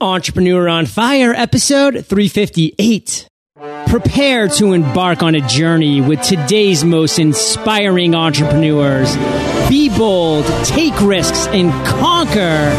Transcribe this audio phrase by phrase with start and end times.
[0.00, 3.28] Entrepreneur on Fire, episode 358.
[3.86, 9.16] Prepare to embark on a journey with today's most inspiring entrepreneurs.
[9.70, 12.74] Be bold, take risks, and conquer.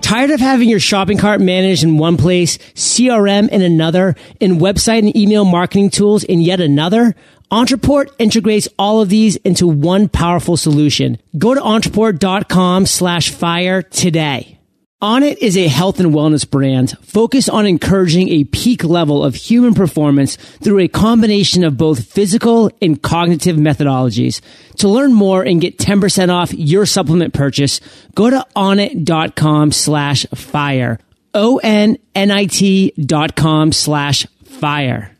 [0.00, 4.98] Tired of having your shopping cart managed in one place, CRM in another, and website
[4.98, 7.14] and email marketing tools in yet another?
[7.52, 11.18] Ontraport integrates all of these into one powerful solution.
[11.36, 14.58] Go to ontraport.com slash fire today.
[15.02, 19.74] Onnit is a health and wellness brand focused on encouraging a peak level of human
[19.74, 24.40] performance through a combination of both physical and cognitive methodologies.
[24.76, 27.80] To learn more and get 10% off your supplement purchase,
[28.14, 30.98] go to onnit.com slash fire.
[31.34, 35.11] O-N-N-I-T dot com slash fire.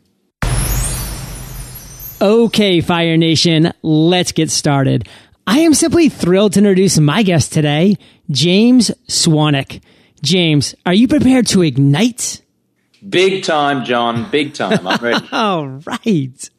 [2.23, 5.09] Okay, Fire Nation, let's get started.
[5.45, 7.97] I am simply thrilled to introduce my guest today,
[8.31, 9.81] James Swanwick.
[10.21, 12.41] James, are you prepared to ignite?
[13.09, 14.31] Big time, John.
[14.31, 14.87] Big time.
[14.87, 15.27] I'm ready.
[15.33, 16.49] All right.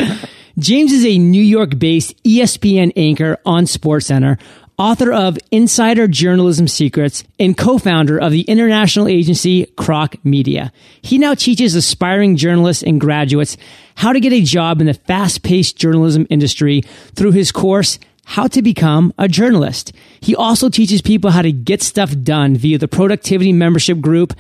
[0.58, 4.38] James is a New York based ESPN anchor on SportsCenter,
[4.78, 10.70] author of Insider Journalism Secrets, and co-founder of the international agency Crocmedia.
[11.00, 13.56] He now teaches aspiring journalists and graduates
[13.96, 16.82] how to get a job in the fast-paced journalism industry
[17.14, 19.92] through his course, How to Become a Journalist.
[20.20, 24.34] He also teaches people how to get stuff done via the productivity membership group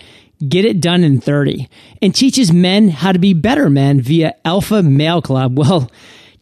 [0.48, 1.68] Get It Done in 30
[2.02, 5.58] and teaches men how to be better men via Alpha Male Club.
[5.64, 5.90] Well,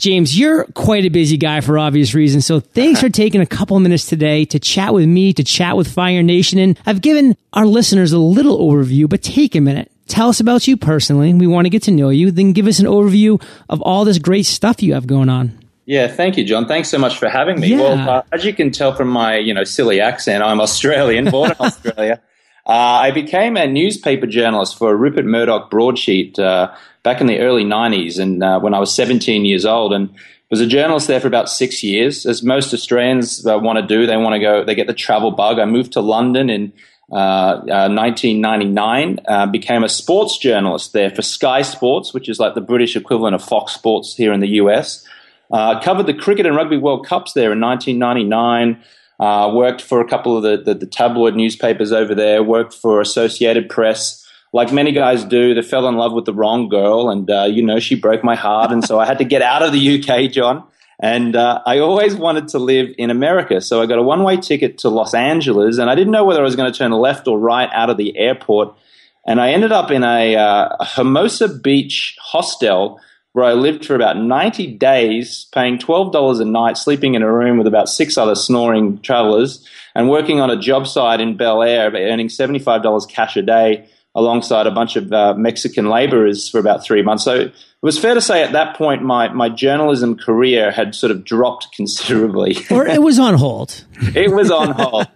[0.02, 2.44] James, you're quite a busy guy for obvious reasons.
[2.44, 5.86] So thanks for taking a couple minutes today to chat with me, to chat with
[5.86, 6.58] Fire Nation.
[6.58, 9.92] And I've given our listeners a little overview, but take a minute.
[10.08, 11.32] Tell us about you personally.
[11.32, 12.32] We want to get to know you.
[12.32, 15.56] Then give us an overview of all this great stuff you have going on.
[15.84, 16.66] Yeah, thank you, John.
[16.66, 17.68] Thanks so much for having me.
[17.68, 17.78] Yeah.
[17.78, 21.52] Well, uh, as you can tell from my, you know, silly accent, I'm Australian, born
[21.52, 22.20] in Australia.
[22.66, 27.40] Uh, I became a newspaper journalist for a Rupert Murdoch broadsheet uh, back in the
[27.40, 30.14] early 90s and uh, when I was 17 years old and
[30.52, 32.26] was a journalist there for about six years.
[32.26, 35.30] As most Australians uh, want to do, they want to go, they get the travel
[35.30, 35.58] bug.
[35.58, 36.74] I moved to London in
[37.10, 42.60] uh, 1999, uh, became a sports journalist there for Sky Sports, which is like the
[42.60, 45.06] British equivalent of Fox Sports here in the US.
[45.50, 48.82] Uh, covered the cricket and rugby World Cups there in 1999.
[49.22, 52.42] Uh, worked for a couple of the, the, the, tabloid newspapers over there.
[52.42, 54.26] Worked for Associated Press.
[54.52, 57.62] Like many guys do, they fell in love with the wrong girl, and uh, you
[57.62, 60.28] know she broke my heart, and so I had to get out of the UK,
[60.32, 60.64] John.
[60.98, 64.78] And uh, I always wanted to live in America, so I got a one-way ticket
[64.78, 67.38] to Los Angeles, and I didn't know whether I was going to turn left or
[67.38, 68.76] right out of the airport.
[69.24, 72.98] And I ended up in a, uh, a Hermosa Beach hostel
[73.32, 77.56] where I lived for about 90 days, paying $12 a night, sleeping in a room
[77.58, 81.92] with about six other snoring travelers, and working on a job site in Bel Air,
[81.94, 87.02] earning $75 cash a day alongside a bunch of uh, Mexican laborers for about three
[87.02, 87.24] months.
[87.24, 91.10] So it was fair to say at that point my, my journalism career had sort
[91.10, 92.56] of dropped considerably.
[92.70, 93.84] Or it was on hold.
[94.14, 95.08] it was on hold.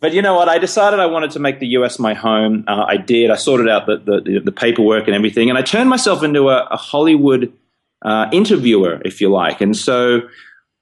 [0.00, 0.48] But you know what?
[0.48, 2.64] I decided I wanted to make the US my home.
[2.66, 3.30] Uh, I did.
[3.30, 6.66] I sorted out the, the, the, paperwork and everything, and I turned myself into a,
[6.70, 7.52] a Hollywood
[8.02, 9.60] uh, interviewer, if you like.
[9.60, 10.20] And so,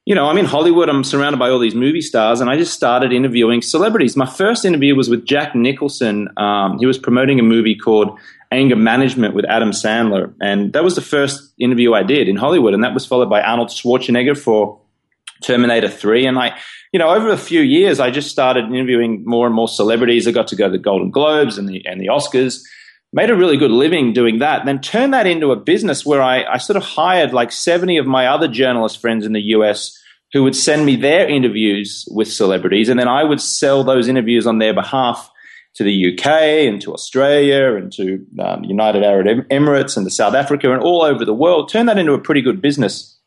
[0.04, 0.88] you know, I'm in Hollywood.
[0.88, 4.16] I'm surrounded by all these movie stars, and I just started interviewing celebrities.
[4.16, 6.28] My first interview was with Jack Nicholson.
[6.36, 8.18] Um, he was promoting a movie called
[8.50, 12.72] Anger Management with Adam Sandler, and that was the first interview I did in Hollywood.
[12.72, 14.80] And that was followed by Arnold Schwarzenegger for
[15.42, 16.26] Terminator 3.
[16.26, 16.58] And I,
[16.92, 20.26] you know, over a few years, I just started interviewing more and more celebrities.
[20.26, 22.62] I got to go to the Golden Globes and the, and the Oscars
[23.12, 26.44] made a really good living doing that, then turned that into a business where I,
[26.44, 29.98] I sort of hired like 70 of my other journalist friends in the US
[30.32, 34.46] who would send me their interviews with celebrities, and then I would sell those interviews
[34.46, 35.30] on their behalf
[35.76, 36.26] to the UK
[36.68, 41.02] and to Australia and to um, United Arab Emirates and to South Africa and all
[41.02, 41.70] over the world.
[41.70, 43.18] Turned that into a pretty good business.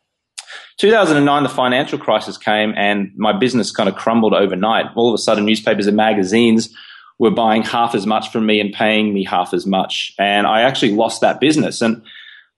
[0.78, 4.86] 2009, the financial crisis came, and my business kind of crumbled overnight.
[4.96, 6.76] All of a sudden, newspapers and magazines
[7.22, 10.16] were buying half as much from me and paying me half as much.
[10.18, 11.80] And I actually lost that business.
[11.80, 12.02] And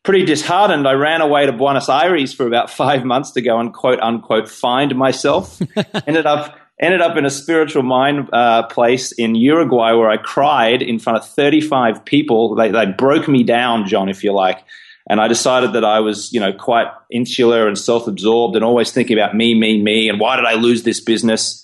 [0.04, 3.74] pretty disheartened, I ran away to Buenos Aires for about five months to go and
[3.74, 5.62] quote unquote find myself.
[6.08, 10.82] ended up ended up in a spiritual mind uh, place in Uruguay where I cried
[10.82, 12.56] in front of 35 people.
[12.56, 14.64] They, they broke me down, John, if you like.
[15.10, 19.18] And I decided that I was, you know, quite insular and self-absorbed and always thinking
[19.18, 21.63] about me, me, me, and why did I lose this business?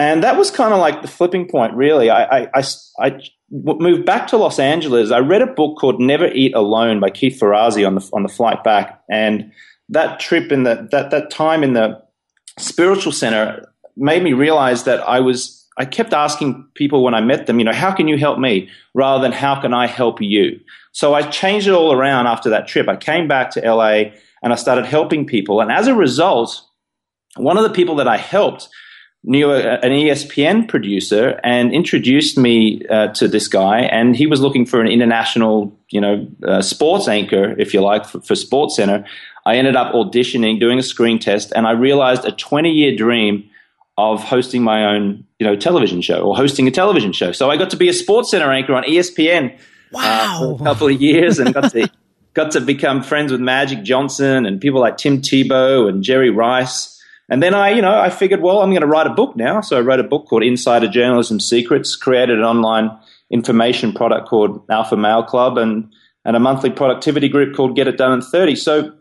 [0.00, 2.08] And that was kind of like the flipping point, really.
[2.08, 2.62] I, I, I,
[2.98, 3.20] I,
[3.50, 5.10] moved back to Los Angeles.
[5.10, 8.30] I read a book called Never Eat Alone by Keith Ferrazzi on the, on the
[8.30, 9.02] flight back.
[9.10, 9.52] And
[9.90, 12.02] that trip and the, that, that time in the
[12.58, 17.46] spiritual center made me realize that I was, I kept asking people when I met
[17.46, 20.60] them, you know, how can you help me rather than how can I help you?
[20.92, 22.88] So I changed it all around after that trip.
[22.88, 24.12] I came back to LA
[24.42, 25.60] and I started helping people.
[25.60, 26.58] And as a result,
[27.36, 28.70] one of the people that I helped
[29.22, 33.80] knew a, an ESPN producer and introduced me uh, to this guy.
[33.80, 38.06] And he was looking for an international, you know, uh, sports anchor, if you like,
[38.06, 39.04] for, for Sports Center.
[39.44, 43.48] I ended up auditioning, doing a screen test, and I realized a 20 year dream
[43.98, 47.32] of hosting my own, you know, television show or hosting a television show.
[47.32, 49.58] So I got to be a Sports Center anchor on ESPN
[49.92, 50.00] wow.
[50.02, 51.90] uh, for a couple of years and got to
[52.34, 56.99] got to become friends with Magic Johnson and people like Tim Tebow and Jerry Rice.
[57.30, 59.60] And then I, you know, I figured, well, I'm going to write a book now.
[59.60, 62.90] So I wrote a book called Insider Journalism Secrets, created an online
[63.30, 65.90] information product called Alpha Male Club, and
[66.24, 68.56] and a monthly productivity group called Get It Done in 30.
[68.56, 68.92] So,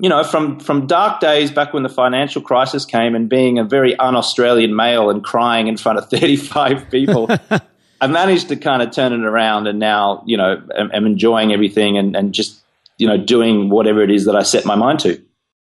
[0.00, 3.64] you know, from from dark days back when the financial crisis came and being a
[3.64, 7.30] very un-Australian male and crying in front of 35 people.
[8.02, 11.52] I managed to kind of turn it around, and now you know am, am enjoying
[11.52, 12.60] everything and, and just
[12.98, 15.22] you know doing whatever it is that I set my mind to.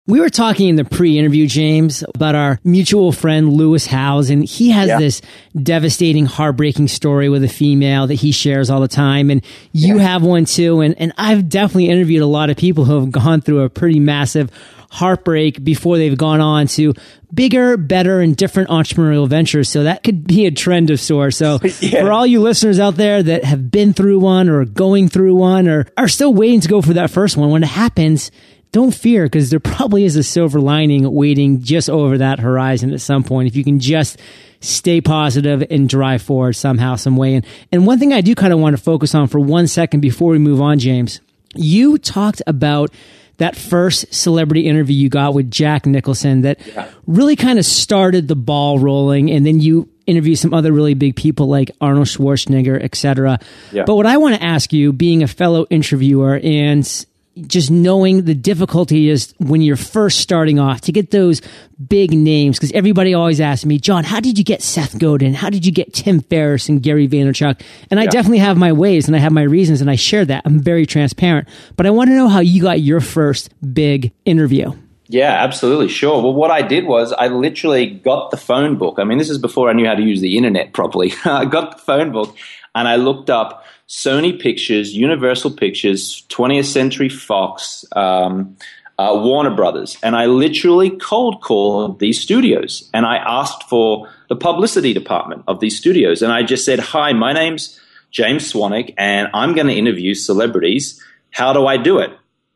[0.06, 4.72] We were talking in the pre-interview, James, about our mutual friend Lewis Howes, and he
[4.72, 5.00] has yeah.
[5.00, 5.22] this
[5.56, 9.30] devastating, heartbreaking story with a female that he shares all the time.
[9.30, 10.04] And you yeah.
[10.04, 10.82] have one too.
[10.82, 14.02] And, and I've definitely interviewed a lot of people who have gone through a pretty
[14.02, 14.52] massive
[14.92, 16.94] heartbreak before they've gone on to
[17.34, 19.70] bigger, better, and different entrepreneurial ventures.
[19.70, 21.38] So that could be a trend of sorts.
[21.38, 22.02] So yeah.
[22.02, 25.70] for all you listeners out there that have been through one or going through one
[25.70, 28.32] or are still waiting to go for that first one, when it happens,
[28.74, 33.00] don't fear because there probably is a silver lining waiting just over that horizon at
[33.00, 33.48] some point.
[33.48, 34.20] If you can just
[34.60, 37.36] stay positive and drive forward somehow, some way.
[37.36, 40.00] And, and one thing I do kind of want to focus on for one second
[40.00, 41.22] before we move on, James,
[41.54, 42.90] you talked about
[43.38, 46.90] that first celebrity interview you got with Jack Nicholson that yeah.
[47.06, 49.30] really kind of started the ball rolling.
[49.30, 53.40] And then you interview some other really big people like Arnold Schwarzenegger, etc.
[53.72, 53.84] Yeah.
[53.86, 57.06] But what I want to ask you, being a fellow interviewer and
[57.48, 61.42] just knowing the difficulty is when you're first starting off to get those
[61.86, 62.58] big names.
[62.58, 65.34] Because everybody always asks me, John, how did you get Seth Godin?
[65.34, 67.62] How did you get Tim Ferriss and Gary Vaynerchuk?
[67.90, 70.44] And I definitely have my ways and I have my reasons and I share that.
[70.46, 71.48] I'm very transparent.
[71.76, 74.72] But I want to know how you got your first big interview.
[75.08, 75.90] Yeah, absolutely.
[75.90, 76.22] Sure.
[76.22, 79.00] Well, what I did was I literally got the phone book.
[79.00, 81.14] I mean, this is before I knew how to use the internet properly.
[81.26, 82.36] I got the phone book
[82.76, 88.58] and I looked up Sony Pictures, Universal Pictures, 20th Century Fox, um,
[88.98, 89.98] uh, Warner Brothers.
[90.02, 95.60] And I literally cold called these studios and I asked for the publicity department of
[95.60, 96.24] these studios.
[96.24, 97.80] And I just said, Hi, my name's
[98.10, 101.00] James Swanwick and I'm going to interview celebrities.
[101.30, 102.10] How do I do it?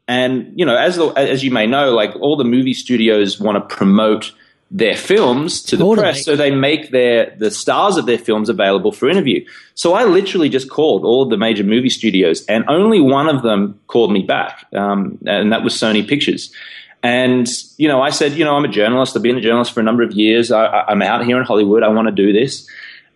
[0.07, 3.75] And, you know, as, as you may know, like all the movie studios want to
[3.75, 4.33] promote
[4.69, 8.91] their films to the press so they make their the stars of their films available
[8.91, 9.45] for interview.
[9.75, 13.43] So i literally just called all of the major movie studios and only one of
[13.43, 16.51] them called me back um, and that was sony pictures.
[17.01, 17.47] And
[17.77, 19.15] you know i said you know i'm a journalist.
[19.15, 20.51] I've been a journalist for a number of years.
[20.51, 21.83] I, i'm out here in hollywood.
[21.83, 22.67] I want to do this.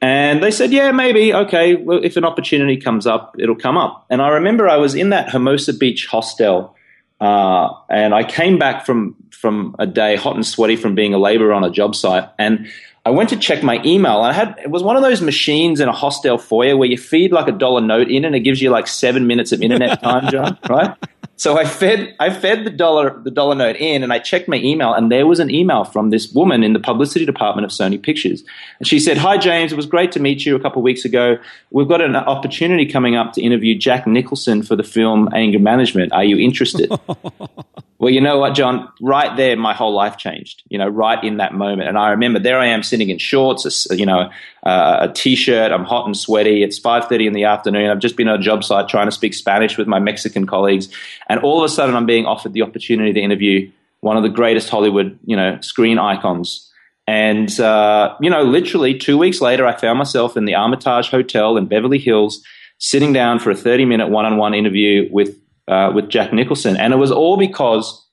[0.02, 1.34] And they said yeah maybe.
[1.34, 4.06] Okay well, if an opportunity comes up it'll come up.
[4.10, 6.78] And i remember i was in that hermosa beach hostel
[7.22, 11.20] uh, and I came back from from a day hot and sweaty from being a
[11.20, 12.68] laborer on a job site, and
[13.06, 14.22] I went to check my email.
[14.22, 17.32] I had it was one of those machines in a hostel foyer where you feed
[17.32, 20.30] like a dollar note in, and it gives you like seven minutes of internet time,
[20.32, 20.58] John.
[20.68, 20.98] Right?
[21.42, 24.58] So I fed I fed the dollar the dollar note in, and I checked my
[24.58, 28.00] email, and there was an email from this woman in the publicity department of Sony
[28.00, 28.44] Pictures,
[28.78, 31.04] and she said, "Hi James, it was great to meet you a couple of weeks
[31.04, 31.40] ago.
[31.72, 36.14] We've got an opportunity coming up to interview Jack Nicholson for the film Anger Management.
[36.14, 36.92] Are you interested?"
[38.02, 38.92] Well, you know what, John?
[39.00, 40.64] Right there, my whole life changed.
[40.70, 43.92] You know, right in that moment, and I remember there I am sitting in shorts,
[43.92, 44.32] a, you know,
[44.64, 45.72] uh, a t-shirt.
[45.72, 46.64] I'm hot and sweaty.
[46.64, 47.92] It's five thirty in the afternoon.
[47.92, 50.90] I've just been on a job site trying to speak Spanish with my Mexican colleagues,
[51.30, 54.30] and all of a sudden, I'm being offered the opportunity to interview one of the
[54.30, 56.72] greatest Hollywood, you know, screen icons.
[57.06, 61.56] And uh, you know, literally two weeks later, I found myself in the Armitage Hotel
[61.56, 62.44] in Beverly Hills,
[62.80, 65.38] sitting down for a 30 minute one on one interview with
[65.68, 66.78] uh, with Jack Nicholson.
[66.78, 68.06] And it was all because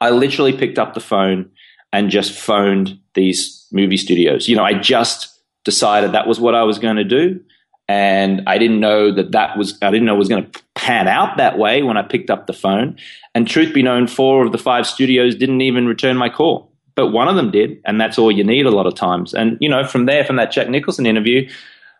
[0.00, 1.50] I literally picked up the phone
[1.92, 4.48] and just phoned these movie studios.
[4.48, 7.40] You know, I just decided that was what I was going to do.
[7.88, 11.06] And I didn't know that that was, I didn't know it was going to pan
[11.06, 12.96] out that way when I picked up the phone.
[13.34, 16.72] And truth be known, four of the five studios didn't even return my call.
[16.96, 19.34] But one of them did, and that's all you need a lot of times.
[19.34, 21.48] And, you know, from there, from that Jack Nicholson interview,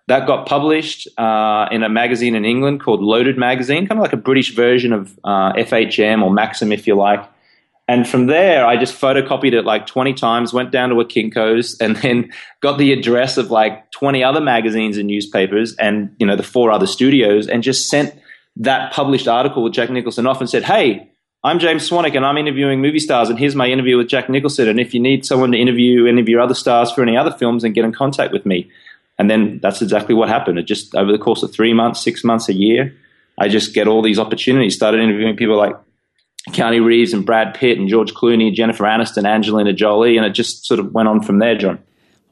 [0.08, 4.12] that got published uh, in a magazine in England called Loaded Magazine, kind of like
[4.12, 7.28] a British version of uh, FHM or Maxim, if you like.
[7.88, 11.78] And from there, I just photocopied it like 20 times, went down to a Kinko's,
[11.80, 16.36] and then got the address of like 20 other magazines and newspapers and, you know,
[16.36, 18.14] the four other studios and just sent
[18.56, 21.10] that published article with Jack Nicholson off and said, Hey,
[21.44, 24.68] I'm James Swanwick and I'm interviewing movie stars and here's my interview with Jack Nicholson.
[24.68, 27.30] And if you need someone to interview any of your other stars for any other
[27.30, 28.68] films, then get in contact with me.
[29.18, 30.58] And then that's exactly what happened.
[30.58, 32.94] It just over the course of three months, six months, a year,
[33.38, 34.74] I just get all these opportunities.
[34.74, 35.74] Started interviewing people like
[36.50, 40.30] Keanu Reeves and Brad Pitt and George Clooney, and Jennifer Aniston, Angelina Jolie, and it
[40.30, 41.78] just sort of went on from there, John.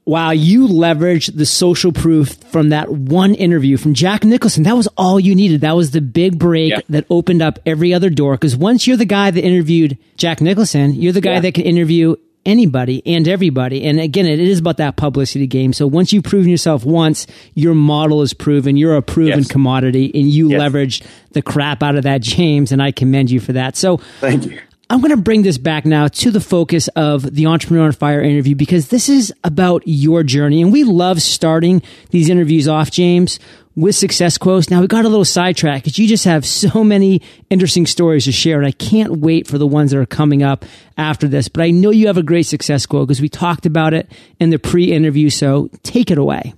[0.07, 4.65] Wow, you leveraged the social proof from that one interview from Jack Nicholson.
[4.65, 5.63] That was all you needed.
[5.63, 6.81] That was the big break yeah.
[6.91, 8.35] that opened up every other door.
[8.35, 11.41] Because once you're the guy that interviewed Jack Nicholson, you're the guy yeah.
[11.41, 13.85] that can interview anybody and everybody.
[13.85, 15.73] And again, it is about that publicity game.
[15.73, 18.77] So once you've proven yourself once, your model is proven.
[18.77, 19.49] You're a proven yes.
[19.49, 20.61] commodity and you yes.
[20.61, 22.73] leveraged the crap out of that, James.
[22.73, 23.77] And I commend you for that.
[23.77, 24.61] So thank you.
[24.91, 28.21] I'm going to bring this back now to the focus of the Entrepreneur on Fire
[28.21, 30.61] interview because this is about your journey.
[30.61, 33.39] And we love starting these interviews off, James,
[33.77, 34.71] with success quotes.
[34.71, 38.33] Now we got a little sidetracked because you just have so many interesting stories to
[38.33, 38.59] share.
[38.59, 40.65] And I can't wait for the ones that are coming up
[40.97, 41.49] after this.
[41.49, 44.51] But I know you have a great success quote because we talked about it in
[44.51, 45.31] the pre interview.
[45.31, 46.55] So take it away.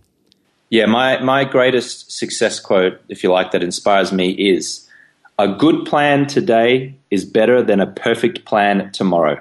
[0.69, 4.89] Yeah, my, my greatest success quote, if you like, that inspires me is
[5.39, 9.41] a good plan today is better than a perfect plan tomorrow.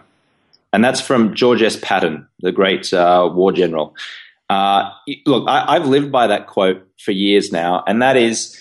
[0.72, 1.78] And that's from George S.
[1.82, 3.96] Patton, the great uh, war general.
[4.50, 4.92] Uh,
[5.26, 8.60] look, I, I've lived by that quote for years now, and that is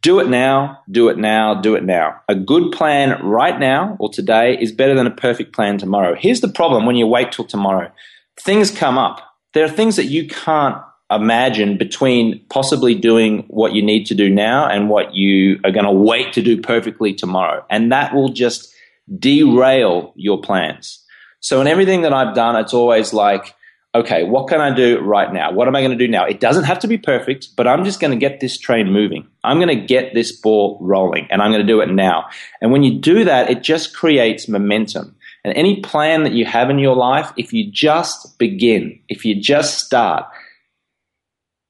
[0.00, 2.20] do it now, do it now, do it now.
[2.28, 6.14] A good plan right now or today is better than a perfect plan tomorrow.
[6.14, 7.90] Here's the problem when you wait till tomorrow
[8.40, 9.20] things come up.
[9.52, 10.76] There are things that you can't
[11.10, 15.84] imagine between possibly doing what you need to do now and what you are going
[15.84, 17.64] to wait to do perfectly tomorrow.
[17.70, 18.74] And that will just
[19.18, 21.04] derail your plans.
[21.40, 23.54] So in everything that I've done, it's always like,
[23.94, 25.52] okay, what can I do right now?
[25.52, 26.24] What am I going to do now?
[26.24, 29.26] It doesn't have to be perfect, but I'm just going to get this train moving.
[29.44, 32.26] I'm going to get this ball rolling and I'm going to do it now.
[32.60, 35.14] And when you do that, it just creates momentum.
[35.44, 39.40] And any plan that you have in your life, if you just begin, if you
[39.40, 40.24] just start,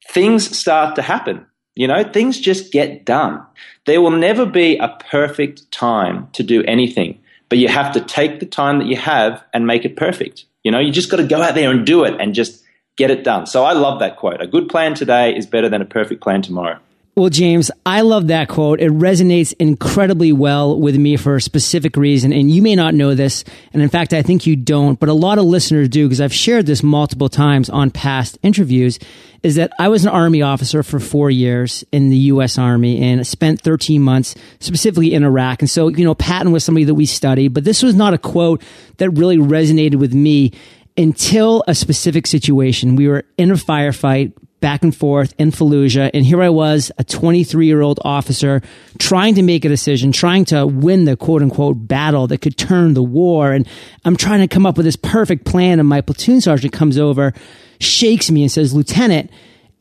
[0.08, 1.44] things start to happen.
[1.74, 3.44] You know, things just get done.
[3.84, 8.40] There will never be a perfect time to do anything, but you have to take
[8.40, 10.44] the time that you have and make it perfect.
[10.62, 12.62] You know, you just got to go out there and do it and just
[12.96, 13.46] get it done.
[13.46, 14.40] So I love that quote.
[14.40, 16.78] A good plan today is better than a perfect plan tomorrow.
[17.16, 18.80] Well, James, I love that quote.
[18.80, 22.32] It resonates incredibly well with me for a specific reason.
[22.32, 23.44] And you may not know this.
[23.72, 26.34] And in fact, I think you don't, but a lot of listeners do because I've
[26.34, 28.98] shared this multiple times on past interviews
[29.44, 32.58] is that I was an army officer for four years in the U.S.
[32.58, 35.62] Army and spent 13 months specifically in Iraq.
[35.62, 38.18] And so, you know, Patton was somebody that we studied, but this was not a
[38.18, 38.60] quote
[38.96, 40.50] that really resonated with me
[40.96, 42.96] until a specific situation.
[42.96, 44.32] We were in a firefight
[44.64, 46.10] back and forth in Fallujah.
[46.14, 48.62] And here I was, a 23 year old officer
[48.98, 52.94] trying to make a decision, trying to win the quote unquote battle that could turn
[52.94, 53.52] the war.
[53.52, 53.68] And
[54.06, 55.80] I'm trying to come up with this perfect plan.
[55.80, 57.34] And my platoon sergeant comes over,
[57.78, 59.30] shakes me and says, Lieutenant,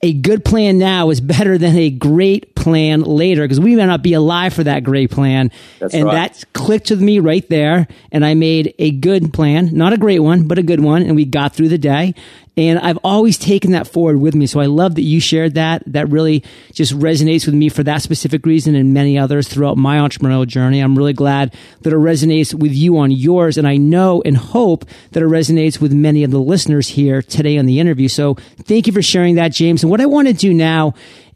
[0.02, 4.04] a good plan now is better than a great plan later because we may not
[4.04, 5.50] be alive for that great plan.
[5.80, 6.34] That's and right.
[6.34, 7.88] that clicked with me right there.
[8.12, 11.04] And I made a good plan, not a great one, but a good one.
[11.04, 12.16] And we got through the day.
[12.56, 14.46] And I've always taken that forward with me.
[14.46, 15.82] So I love that you shared that.
[15.88, 19.98] That really just resonates with me for that specific reason and many others throughout my
[19.98, 20.80] entrepreneurial journey.
[20.80, 23.58] I'm really glad that it resonates with you on yours.
[23.58, 27.58] And I know and hope that it resonates with many of the listeners here today
[27.58, 28.08] on the interview.
[28.08, 29.82] So thank you for sharing that, James.
[29.84, 30.94] And what I want to do now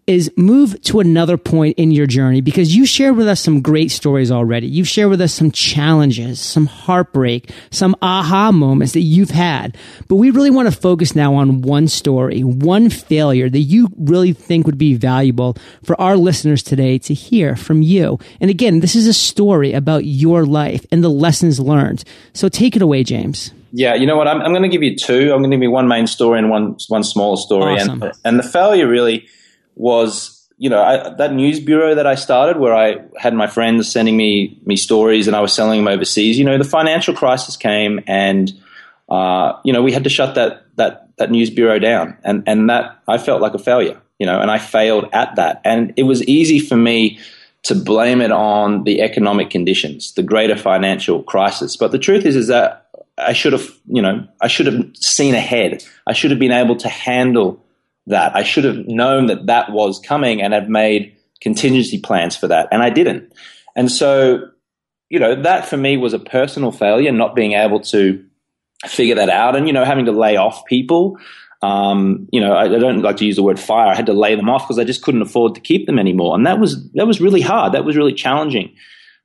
[0.07, 3.91] is move to another point in your journey because you shared with us some great
[3.91, 4.65] stories already.
[4.65, 9.75] You've shared with us some challenges, some heartbreak, some aha moments that you've had.
[10.07, 14.31] But we really want to focus now on one story, one failure that you really
[14.31, 18.17] think would be valuable for our listeners today to hear from you.
[18.39, 22.05] And again, this is a story about your life and the lessons learned.
[22.31, 23.51] So take it away, James.
[23.73, 24.29] Yeah, you know what?
[24.29, 25.33] I'm, I'm going to give you two.
[25.33, 27.75] I'm going to give you one main story and one one smaller story.
[27.75, 28.01] Awesome.
[28.01, 29.27] And and the failure really
[29.77, 33.89] was you know I, that news bureau that I started, where I had my friends
[33.89, 36.37] sending me me stories, and I was selling them overseas.
[36.37, 38.51] You know, the financial crisis came, and
[39.09, 42.69] uh, you know we had to shut that that that news bureau down, and and
[42.69, 44.01] that I felt like a failure.
[44.19, 47.19] You know, and I failed at that, and it was easy for me
[47.63, 51.75] to blame it on the economic conditions, the greater financial crisis.
[51.75, 55.35] But the truth is, is that I should have, you know, I should have seen
[55.35, 55.83] ahead.
[56.07, 57.63] I should have been able to handle
[58.07, 58.35] that.
[58.35, 62.67] I should have known that that was coming and have made contingency plans for that.
[62.71, 63.33] And I didn't.
[63.75, 64.49] And so
[65.09, 68.23] you know, that for me was a personal failure, not being able to
[68.85, 71.17] figure that out and, you know, having to lay off people.
[71.61, 73.87] Um, you know, I, I, don't like to use the word fire.
[73.87, 76.35] I had to lay them off because I just couldn't afford to keep them anymore.
[76.35, 77.73] And that was, that was really hard.
[77.73, 78.75] That was really challenging.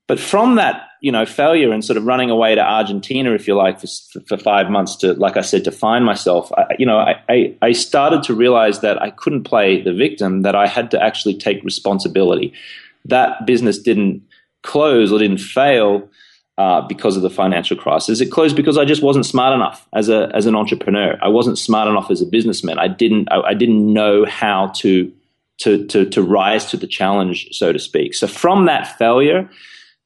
[0.09, 3.55] But from that, you know, failure and sort of running away to Argentina, if you
[3.55, 3.87] like, for,
[4.27, 7.57] for five months to, like I said, to find myself, I, you know, I, I,
[7.63, 11.39] I started to realize that I couldn't play the victim, that I had to actually
[11.39, 12.53] take responsibility.
[13.05, 14.23] That business didn't
[14.63, 16.09] close or didn't fail
[16.59, 18.21] uh, because of the financial crisis.
[18.21, 21.17] It closed because I just wasn't smart enough as a as an entrepreneur.
[21.23, 22.79] I wasn't smart enough as a businessman.
[22.79, 25.11] I didn't I, I didn't know how to,
[25.59, 28.15] to to to rise to the challenge, so to speak.
[28.15, 29.49] So from that failure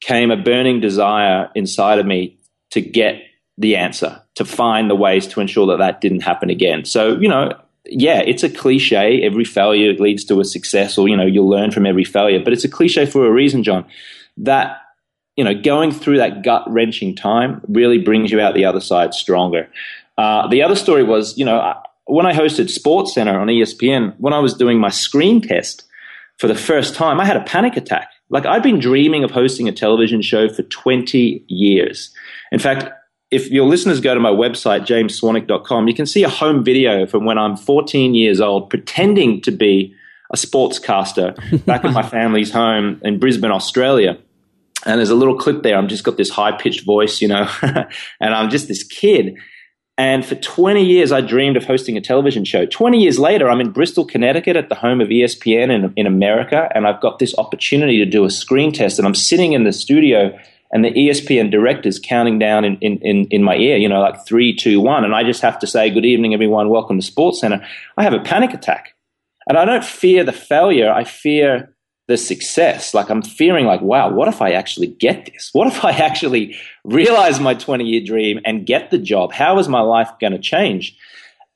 [0.01, 2.39] came a burning desire inside of me
[2.71, 3.23] to get
[3.59, 6.85] the answer, to find the ways to ensure that that didn't happen again.
[6.85, 7.53] So you know.
[7.89, 9.23] Yeah, it's a cliche.
[9.23, 12.41] Every failure leads to a success, or you know, you'll learn from every failure.
[12.43, 13.85] But it's a cliche for a reason, John
[14.37, 14.79] that
[15.37, 19.15] you know going through that gut wrenching time really brings you out the other side
[19.15, 19.69] stronger.
[20.19, 21.75] Uh, the other story was you know
[22.07, 25.85] when I hosted Sports Center on ESPN when I was doing my screen test
[26.39, 28.11] for the first time I had a panic attack.
[28.29, 32.13] Like I'd been dreaming of hosting a television show for 20 years.
[32.51, 32.91] In fact,
[33.31, 37.25] if your listeners go to my website, jamesswanwick.com, you can see a home video from
[37.25, 39.95] when I'm 14 years old pretending to be
[40.33, 44.19] a sportscaster back in my family's home in Brisbane, Australia.
[44.85, 45.77] And there's a little clip there.
[45.77, 49.37] I'm just got this high pitched voice, you know, and I'm just this kid.
[49.99, 52.67] And for 20 years, I dreamed of hosting a television show.
[52.67, 56.69] 20 years later, I'm in Bristol, Connecticut at the home of ESPN in, in America.
[56.75, 58.99] And I've got this opportunity to do a screen test.
[58.99, 60.39] And I'm sitting in the studio
[60.71, 64.27] and the ESPN director's counting down in, in, in, in, my ear, you know, like
[64.27, 65.03] three, two, one.
[65.05, 66.69] And I just have to say, good evening, everyone.
[66.69, 67.65] Welcome to Sports Center.
[67.97, 68.95] I have a panic attack.
[69.49, 70.93] And I don't fear the failure.
[70.93, 71.75] I fear
[72.09, 72.95] the success.
[72.95, 75.51] Like I'm fearing like, wow, what if I actually get this?
[75.53, 79.33] What if I actually realize my 20 year dream and get the job?
[79.33, 80.97] How is my life going to change?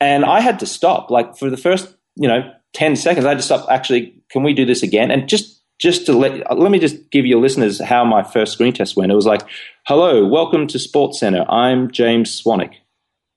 [0.00, 1.10] And I had to stop.
[1.10, 3.66] Like for the first, you know, 10 seconds, I had to stop.
[3.70, 5.10] Actually, can we do this again?
[5.10, 8.72] And just, just to let, let me just give your listeners how my first screen
[8.72, 9.12] test went.
[9.12, 9.42] It was like,
[9.86, 11.44] hello, welcome to Sports Center.
[11.48, 12.74] I'm James Swanwick.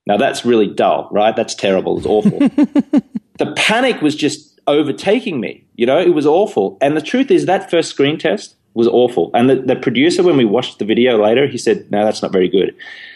[0.05, 1.35] Now that's really dull, right?
[1.35, 1.97] That's terrible.
[1.97, 2.39] It's awful.
[3.37, 5.63] the panic was just overtaking me.
[5.75, 6.77] You know, it was awful.
[6.81, 9.31] And the truth is, that first screen test was awful.
[9.33, 12.31] And the, the producer, when we watched the video later, he said, No, that's not
[12.31, 12.75] very good.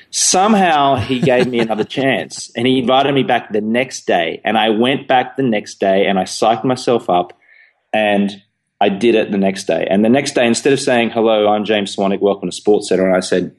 [0.10, 4.42] Somehow he gave me another chance and he invited me back the next day.
[4.46, 7.38] And I went back the next day and I psyched myself up
[7.94, 8.42] and
[8.80, 9.88] I did it the next day.
[9.90, 13.08] And the next day, instead of saying, Hello, I'm James Swanwick, welcome to Sports Center,
[13.08, 13.56] and I said,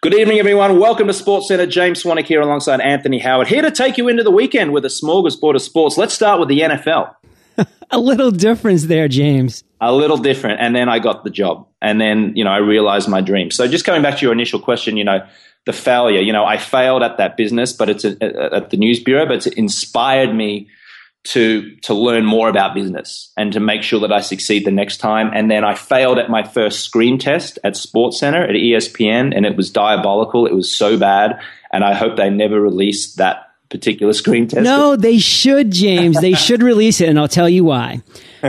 [0.00, 0.78] Good evening, everyone.
[0.78, 1.66] Welcome to Sports Center.
[1.66, 4.88] James Swanwick here alongside Anthony Howard, here to take you into the weekend with a
[4.88, 5.98] smorgasbord of sports.
[5.98, 7.14] Let's start with the NFL.
[7.90, 9.64] a little difference there, James.
[9.80, 10.60] A little different.
[10.60, 11.66] And then I got the job.
[11.82, 13.50] And then, you know, I realized my dream.
[13.50, 15.26] So just coming back to your initial question, you know,
[15.66, 19.02] the failure, you know, I failed at that business, but it's a, at the news
[19.02, 20.68] bureau, but it inspired me
[21.24, 24.98] to to learn more about business and to make sure that I succeed the next
[24.98, 25.30] time.
[25.34, 29.44] And then I failed at my first screen test at Sports Center at ESPN, and
[29.44, 30.46] it was diabolical.
[30.46, 31.38] It was so bad,
[31.72, 34.62] and I hope they never release that particular screen test.
[34.62, 36.20] No, they should, James.
[36.20, 38.02] they should release it, and I'll tell you why.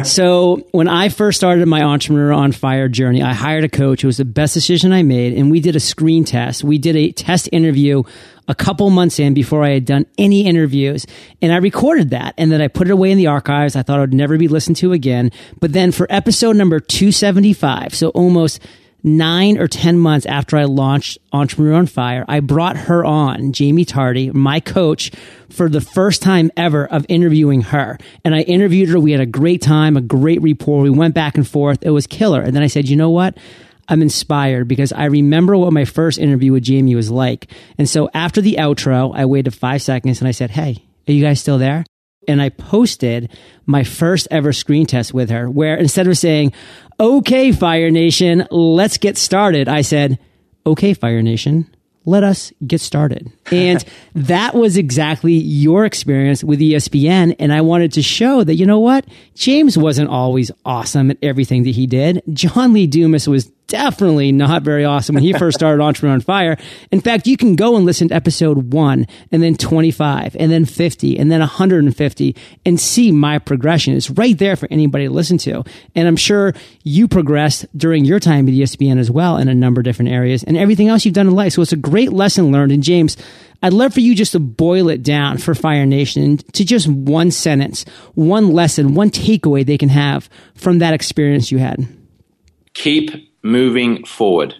[0.03, 4.03] so when I first started my entrepreneur on fire journey, I hired a coach.
[4.03, 6.63] It was the best decision I made, and we did a screen test.
[6.63, 8.03] We did a test interview
[8.49, 11.05] a couple months in before I had done any interviews.
[11.39, 13.75] And I recorded that and then I put it away in the archives.
[13.75, 15.31] I thought it would never be listened to again.
[15.59, 18.59] But then for episode number 275, so almost
[19.03, 23.85] nine or 10 months after I launched Entrepreneur on Fire, I brought her on, Jamie
[23.85, 25.11] Tardy, my coach,
[25.49, 27.97] for the first time ever of interviewing her.
[28.23, 28.99] And I interviewed her.
[28.99, 30.81] We had a great time, a great rapport.
[30.81, 31.79] We went back and forth.
[31.81, 32.41] It was killer.
[32.41, 33.37] And then I said, you know what?
[33.89, 37.51] I'm inspired because I remember what my first interview with Jamie was like.
[37.77, 41.23] And so after the outro, I waited five seconds and I said, Hey, are you
[41.23, 41.83] guys still there?
[42.29, 43.29] And I posted
[43.65, 46.53] my first ever screen test with her where instead of saying,
[46.99, 50.19] Okay, Fire Nation, let's get started, I said,
[50.65, 51.67] Okay, Fire Nation,
[52.05, 53.31] let us get started.
[53.51, 57.35] And that was exactly your experience with ESPN.
[57.39, 59.05] And I wanted to show that, you know what?
[59.33, 62.21] James wasn't always awesome at everything that he did.
[62.31, 66.57] John Lee Dumas was definitely not very awesome when he first started Entrepreneur on Fire.
[66.91, 70.65] In fact, you can go and listen to episode one and then 25 and then
[70.65, 73.93] 50 and then 150 and see my progression.
[73.93, 75.63] It's right there for anybody to listen to.
[75.95, 76.53] And I'm sure
[76.83, 80.43] you progressed during your time at ESPN as well in a number of different areas
[80.43, 81.53] and everything else you've done in life.
[81.53, 82.71] So it's a great lesson learned.
[82.71, 83.15] And James,
[83.61, 87.29] I'd love for you just to boil it down for Fire Nation to just one
[87.29, 91.87] sentence, one lesson, one takeaway they can have from that experience you had.
[92.73, 94.55] Keep moving forward.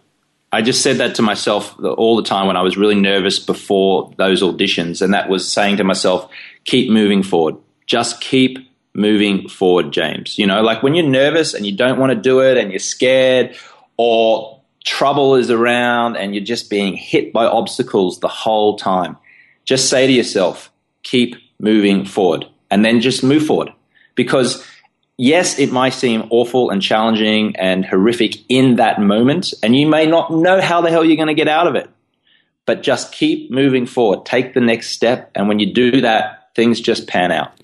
[0.52, 4.12] I just said that to myself all the time when I was really nervous before
[4.18, 5.02] those auditions.
[5.02, 6.30] And that was saying to myself,
[6.65, 7.56] keep moving forward.
[7.86, 8.58] Just keep
[8.94, 10.39] moving forward, James.
[10.39, 12.80] You know, like when you're nervous and you don't want to do it and you're
[12.80, 13.56] scared
[13.98, 19.18] or trouble is around and you're just being hit by obstacles the whole time,
[19.65, 20.72] just say to yourself,
[21.04, 23.72] keep moving forward and then just move forward.
[24.15, 24.65] Because
[25.20, 30.08] yes, it might seem awful and challenging and horrific in that moment, and you may
[30.08, 31.90] not know how the hell you're going to get out of it.
[32.66, 34.26] But just keep moving forward.
[34.26, 35.32] Take the next step.
[35.36, 37.59] And when you do that, things just pan out.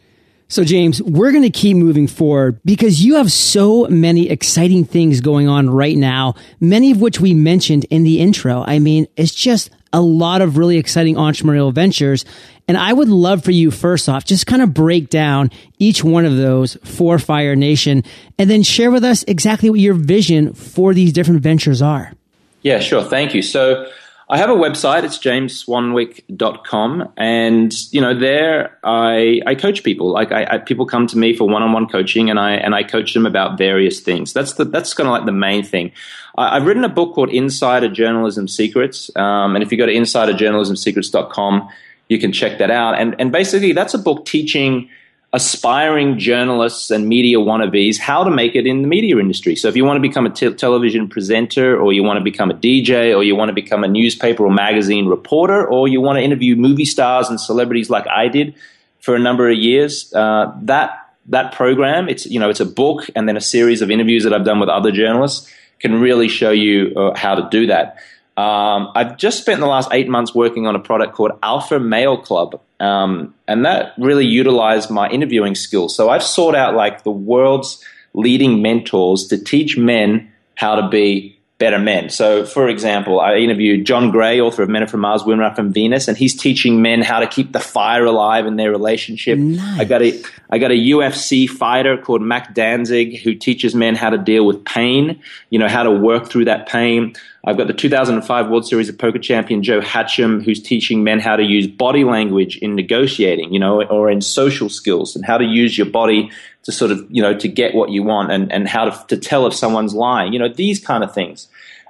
[0.55, 5.19] So, James, we're going to keep moving forward because you have so many exciting things
[5.19, 8.63] going on right now, many of which we mentioned in the intro.
[8.65, 12.23] I mean, it's just a lot of really exciting entrepreneurial ventures.
[12.69, 16.23] And I would love for you, first off, just kind of break down each one
[16.23, 18.05] of those for Fire Nation
[18.39, 22.13] and then share with us exactly what your vision for these different ventures are.
[22.61, 23.03] Yeah, sure.
[23.03, 23.41] Thank you.
[23.41, 23.91] So
[24.27, 25.03] I have a website.
[25.03, 27.13] It's jamesswanwick.com.
[27.15, 30.09] And, you know, there I, I coach people.
[30.09, 33.13] Like I, I people come to me for one-on-one coaching and I, and I coach
[33.13, 34.33] them about various things.
[34.33, 35.91] That's the, that's kind of like the main thing.
[36.37, 39.15] I, have written a book called Insider Journalism Secrets.
[39.15, 41.69] Um, and if you go to insiderjournalismsecrets.com,
[42.09, 42.97] you can check that out.
[42.97, 44.89] And, and basically, that's a book teaching
[45.35, 49.53] aspiring journalists and media wannabes how to make it in the media industry.
[49.53, 52.49] So if you want to become a te- television presenter or you want to become
[52.49, 56.17] a DJ or you want to become a newspaper or magazine reporter or you want
[56.17, 58.55] to interview movie stars and celebrities like I did
[59.01, 63.09] for a number of years, uh, that that program, it's you know, it's a book
[63.13, 66.51] and then a series of interviews that I've done with other journalists can really show
[66.51, 67.97] you uh, how to do that.
[68.37, 72.17] Um, I've just spent the last eight months working on a product called Alpha Male
[72.17, 75.95] Club, um, and that really utilized my interviewing skills.
[75.95, 81.34] So I've sought out like the world's leading mentors to teach men how to be
[81.57, 82.09] better men.
[82.09, 85.55] So, for example, I interviewed John Gray, author of Men Are from Mars, Women Are
[85.55, 89.37] from Venus, and he's teaching men how to keep the fire alive in their relationship.
[89.37, 89.79] Nice.
[89.79, 94.09] I got a I got a UFC fighter called Mac Danzig who teaches men how
[94.09, 97.13] to deal with pain, you know, how to work through that pain.
[97.45, 101.35] I've got the 2005 World Series of Poker champion Joe Hachem, who's teaching men how
[101.35, 105.45] to use body language in negotiating, you know, or in social skills, and how to
[105.45, 106.31] use your body
[106.65, 109.17] to sort of, you know, to get what you want, and, and how to, to
[109.17, 111.47] tell if someone's lying, you know, these kind of things.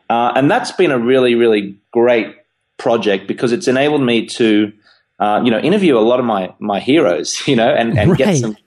[0.09, 2.35] Uh, and that's been a really, really great
[2.77, 4.71] project because it's enabled me to,
[5.19, 8.17] uh, you know, interview a lot of my my heroes, you know, and, and right.
[8.17, 8.57] get some.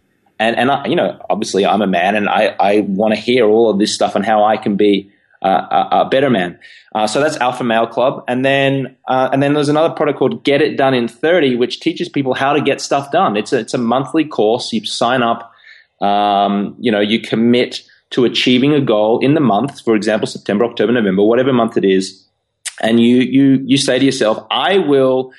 [0.41, 3.47] And and I, you know, obviously, I'm a man, and I I want to hear
[3.47, 5.11] all of this stuff and how I can be
[5.43, 6.59] uh, a, a, better man.
[6.95, 10.45] Uh, so that's Alpha Male Club, and then uh, and then there's another product called
[10.45, 13.37] Get It Done in 30, which teaches people how to get stuff done.
[13.37, 14.73] It's a, it's a monthly course.
[14.73, 15.53] You sign up,
[16.01, 20.65] um, you know, you commit to achieving a goal in the month, for example, September,
[20.65, 22.27] October, November, whatever month it is,
[22.81, 25.33] and you you you say to yourself, I will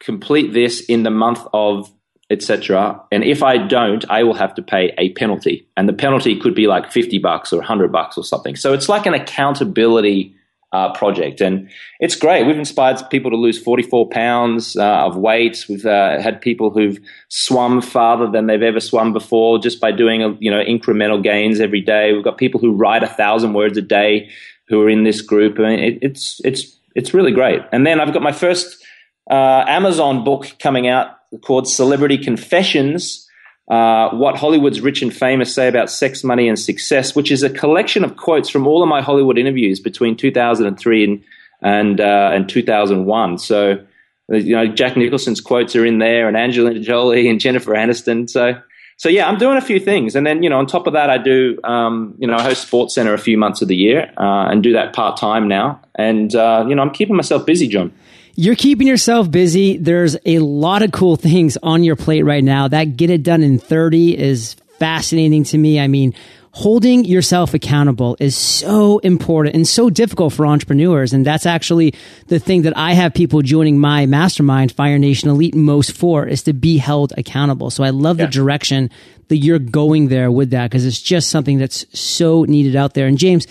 [0.00, 1.90] complete this in the month of
[2.28, 3.00] etc.
[3.12, 5.68] And if I don't, I will have to pay a penalty.
[5.76, 8.56] And the penalty could be like 50 bucks or 100 bucks or something.
[8.56, 10.34] So it's like an accountability
[10.76, 11.40] uh, project.
[11.40, 11.68] And
[12.00, 12.46] it's great.
[12.46, 15.64] We've inspired people to lose 44 pounds uh, of weight.
[15.68, 20.22] We've uh, had people who've swum farther than they've ever swum before just by doing,
[20.22, 22.12] a, you know, incremental gains every day.
[22.12, 24.30] We've got people who write a thousand words a day
[24.68, 25.58] who are in this group.
[25.58, 27.62] I mean, it, it's, it's, it's really great.
[27.72, 28.84] And then I've got my first
[29.30, 33.25] uh, Amazon book coming out called Celebrity Confessions.
[33.68, 37.50] Uh, what Hollywood's rich and famous say about sex, money, and success, which is a
[37.50, 41.24] collection of quotes from all of my Hollywood interviews between 2003 and
[41.62, 43.38] and, uh, and 2001.
[43.38, 43.84] So,
[44.28, 48.28] you know, Jack Nicholson's quotes are in there, and Angelina Jolie and Jennifer Aniston.
[48.28, 48.60] So,
[48.98, 51.10] so yeah, I'm doing a few things, and then you know, on top of that,
[51.10, 54.12] I do um, you know, I host Sports Center a few months of the year,
[54.16, 57.68] uh, and do that part time now, and uh, you know, I'm keeping myself busy,
[57.68, 57.92] John.
[58.38, 59.78] You're keeping yourself busy.
[59.78, 62.68] There's a lot of cool things on your plate right now.
[62.68, 65.80] That get it done in 30 is fascinating to me.
[65.80, 66.12] I mean,
[66.52, 71.14] holding yourself accountable is so important and so difficult for entrepreneurs.
[71.14, 71.94] And that's actually
[72.28, 76.42] the thing that I have people joining my mastermind, Fire Nation Elite, most for is
[76.42, 77.70] to be held accountable.
[77.70, 78.26] So I love yeah.
[78.26, 78.90] the direction
[79.28, 83.06] that you're going there with that because it's just something that's so needed out there.
[83.06, 83.46] And James,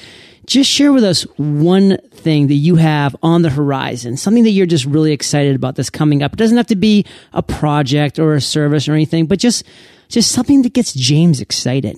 [0.45, 4.65] just share with us one thing that you have on the horizon, something that you're
[4.65, 6.33] just really excited about that's coming up.
[6.33, 9.63] It doesn't have to be a project or a service or anything, but just
[10.07, 11.97] just something that gets James excited.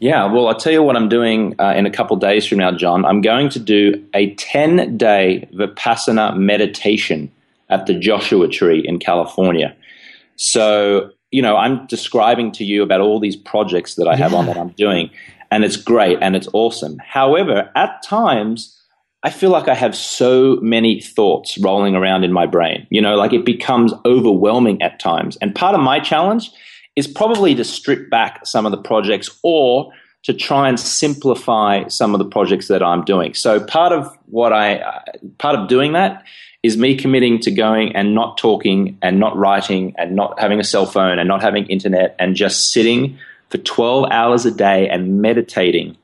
[0.00, 2.70] Yeah, well, I'll tell you what I'm doing uh, in a couple days from now,
[2.72, 3.04] John.
[3.04, 7.30] I'm going to do a 10 day Vipassana meditation
[7.68, 9.76] at the Joshua Tree in California.
[10.36, 14.38] So, you know, I'm describing to you about all these projects that I have yeah.
[14.38, 15.10] on that I'm doing.
[15.50, 16.98] And it's great and it's awesome.
[17.04, 18.76] However, at times,
[19.22, 22.86] I feel like I have so many thoughts rolling around in my brain.
[22.90, 25.36] You know, like it becomes overwhelming at times.
[25.42, 26.50] And part of my challenge
[26.96, 32.14] is probably to strip back some of the projects or to try and simplify some
[32.14, 33.34] of the projects that I'm doing.
[33.34, 35.02] So part of what I,
[35.38, 36.24] part of doing that
[36.62, 40.64] is me committing to going and not talking and not writing and not having a
[40.64, 43.18] cell phone and not having internet and just sitting
[43.50, 45.96] for 12 hours a day and meditating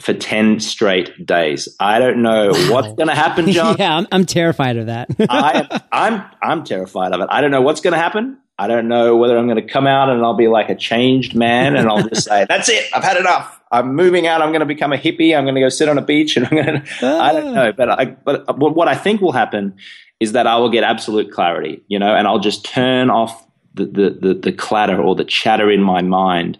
[0.00, 1.68] for 10 straight days.
[1.80, 3.76] I don't know what's going to happen, John.
[3.78, 5.08] yeah, I'm, I'm, terrified of that.
[5.28, 7.26] I, I'm, I'm terrified of it.
[7.30, 8.38] I don't know what's going to happen.
[8.60, 11.34] I don't know whether I'm going to come out and I'll be like a changed
[11.34, 12.84] man and I'll just say, that's it.
[12.92, 13.60] I've had enough.
[13.70, 14.42] I'm moving out.
[14.42, 15.36] I'm going to become a hippie.
[15.36, 17.72] I'm going to go sit on a beach and I'm going to, I don't know.
[17.72, 19.76] But I, but what I think will happen
[20.20, 23.86] is that I will get absolute clarity, you know, and I'll just turn off the,
[23.86, 26.58] the, the, the clatter or the chatter in my mind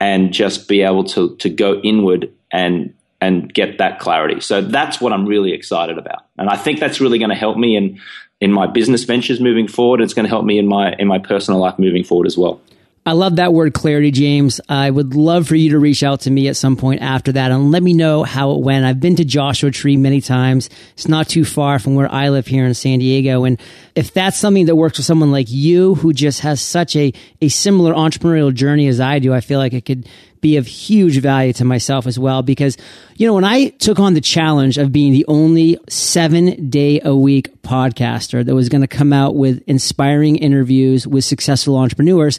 [0.00, 4.40] and just be able to, to go inward and and get that clarity.
[4.40, 6.26] So that's what I'm really excited about.
[6.36, 8.00] And I think that's really going to help me in
[8.40, 10.00] in my business ventures moving forward.
[10.00, 12.60] It's going to help me in my in my personal life moving forward as well.
[13.08, 14.60] I love that word clarity, James.
[14.68, 17.50] I would love for you to reach out to me at some point after that
[17.50, 18.84] and let me know how it went.
[18.84, 20.68] I've been to Joshua Tree many times.
[20.92, 23.44] It's not too far from where I live here in San Diego.
[23.44, 23.58] And
[23.94, 27.48] if that's something that works for someone like you who just has such a, a
[27.48, 30.06] similar entrepreneurial journey as I do, I feel like it could
[30.42, 32.42] be of huge value to myself as well.
[32.42, 32.76] Because,
[33.16, 37.16] you know, when I took on the challenge of being the only seven day a
[37.16, 42.38] week podcaster that was going to come out with inspiring interviews with successful entrepreneurs,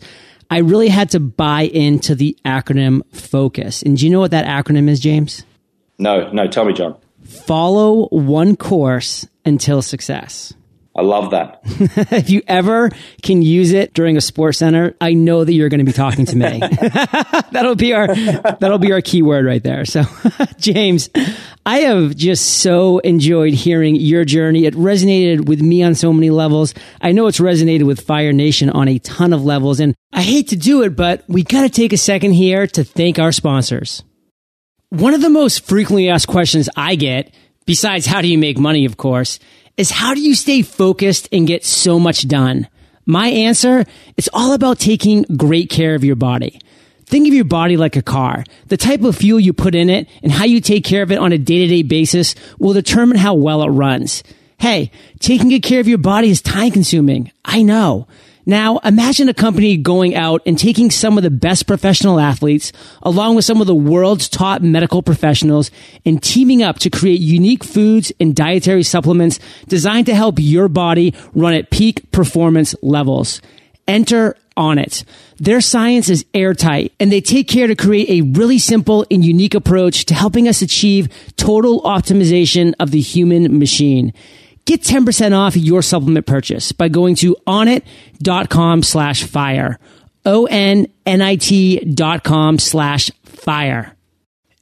[0.50, 3.84] I really had to buy into the acronym FOCUS.
[3.84, 5.44] And do you know what that acronym is, James?
[6.00, 6.96] No, no, tell me, John.
[7.24, 10.54] Follow one course until success.
[10.96, 11.62] I love that.
[12.12, 12.90] if you ever
[13.22, 16.26] can use it during a sports center, I know that you're going to be talking
[16.26, 16.60] to me.
[17.52, 19.86] that'll be our that'll be our keyword right there.
[19.86, 20.04] So,
[20.58, 21.10] James,
[21.66, 24.66] I have just so enjoyed hearing your journey.
[24.66, 26.74] It resonated with me on so many levels.
[27.02, 30.50] I know it's resonated with Fire Nation on a ton of levels, and I hate
[30.50, 34.04] to do it, but we got to take a second here to thank our sponsors.
[34.90, 37.32] One of the most frequently asked questions I get,
[37.68, 39.40] besides how do you make money, of course
[39.78, 42.68] is how do you stay focused and get so much done?
[43.06, 43.86] My answer,
[44.18, 46.60] it's all about taking great care of your body.
[47.06, 48.44] Think of your body like a car.
[48.68, 51.18] The type of fuel you put in it and how you take care of it
[51.18, 54.24] on a day to day basis will determine how well it runs.
[54.60, 57.32] Hey, taking good care of your body is time consuming.
[57.44, 58.08] I know.
[58.50, 62.72] Now, imagine a company going out and taking some of the best professional athletes,
[63.04, 65.70] along with some of the world's top medical professionals,
[66.04, 71.14] and teaming up to create unique foods and dietary supplements designed to help your body
[71.36, 73.40] run at peak performance levels.
[73.88, 75.04] Enter Onnit.
[75.38, 79.54] Their science is airtight and they take care to create a really simple and unique
[79.54, 81.08] approach to helping us achieve
[81.38, 84.12] total optimization of the human machine.
[84.70, 89.80] Get 10% off your supplement purchase by going to onnit.com slash fire.
[90.28, 93.96] O-N-N-I-T dot com slash fire.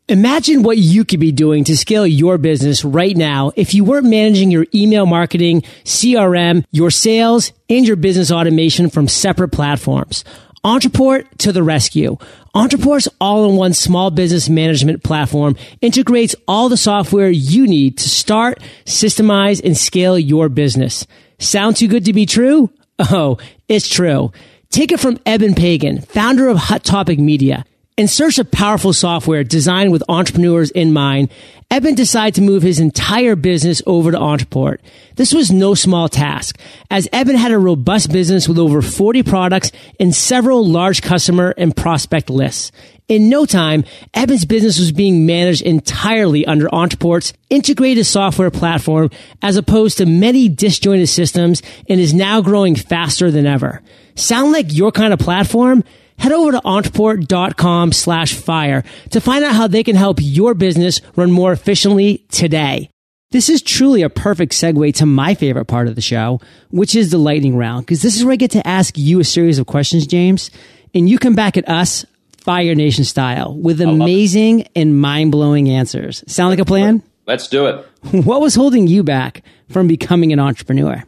[0.08, 4.06] Imagine what you could be doing to scale your business right now if you weren't
[4.06, 10.24] managing your email marketing, CRM, your sales, and your business automation from separate platforms.
[10.68, 12.18] Ontraport to the rescue.
[12.54, 19.64] Ontraport's all-in-one small business management platform integrates all the software you need to start, systemize,
[19.64, 21.08] and scale your business.
[21.40, 22.70] Sound too good to be true?
[23.00, 23.38] Oh,
[23.70, 24.34] it's true.
[24.70, 27.64] Take it from Eben Pagan, founder of Hot Topic Media.
[27.98, 31.30] In search of powerful software designed with entrepreneurs in mind,
[31.72, 34.78] Eben decided to move his entire business over to Ontraport.
[35.16, 36.60] This was no small task,
[36.92, 41.76] as Eben had a robust business with over 40 products and several large customer and
[41.76, 42.72] prospect lists.
[43.08, 43.84] In no time,
[44.14, 49.10] Eben's business was being managed entirely under Ontraport's integrated software platform
[49.42, 53.82] as opposed to many disjointed systems and is now growing faster than ever.
[54.14, 55.84] Sound like your kind of platform?
[56.18, 61.02] Head over to ontraport.com slash fire to find out how they can help your business
[61.16, 62.90] run more efficiently today.
[63.32, 67.12] This is truly a perfect segue to my favorite part of the show, which is
[67.12, 69.68] the lightning round, because this is where I get to ask you a series of
[69.68, 70.50] questions, James,
[70.94, 72.06] and you come back at us
[72.40, 76.24] Fire Nation style with amazing and mind blowing answers.
[76.28, 77.04] Sound like a plan?
[77.26, 77.86] Let's do it.
[78.26, 81.04] What was holding you back from becoming an entrepreneur?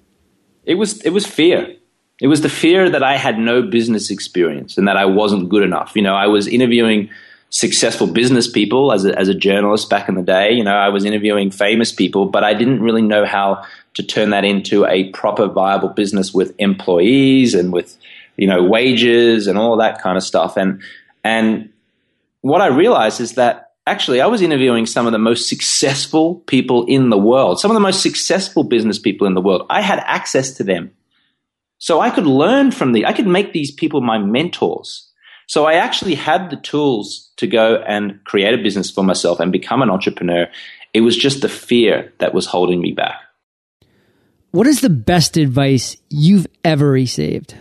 [0.66, 1.76] It was it was fear.
[2.22, 5.64] It was the fear that I had no business experience and that I wasn't good
[5.64, 5.94] enough.
[5.96, 7.10] You know, I was interviewing
[7.50, 10.52] successful business people as a, as a journalist back in the day.
[10.52, 13.64] You know, I was interviewing famous people, but I didn't really know how
[13.96, 17.98] to turn that into a proper viable business with employees and with,
[18.38, 20.58] you know, wages and all that kind of stuff.
[20.58, 20.82] And,
[21.24, 21.70] and
[22.42, 26.86] what I realized is that actually I was interviewing some of the most successful people
[26.86, 29.66] in the world, some of the most successful business people in the world.
[29.70, 30.92] I had access to them.
[31.80, 35.10] So I could learn from the, I could make these people my mentors.
[35.48, 39.52] So I actually had the tools to go and create a business for myself and
[39.52, 40.48] become an entrepreneur.
[40.94, 43.20] It was just the fear that was holding me back.
[44.52, 47.56] What is the best advice you've ever received?